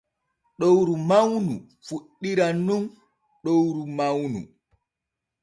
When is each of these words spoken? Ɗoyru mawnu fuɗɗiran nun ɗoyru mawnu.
Ɗoyru 0.59 0.93
mawnu 1.09 1.53
fuɗɗiran 1.85 2.55
nun 2.67 2.83
ɗoyru 3.43 3.81
mawnu. 3.97 4.39